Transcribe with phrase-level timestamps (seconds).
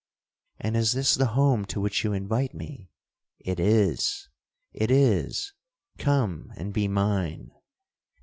[0.59, 5.53] '—'And is this the home to which you invite me?'—'It is—it is.
[5.99, 7.51] Come, and be mine!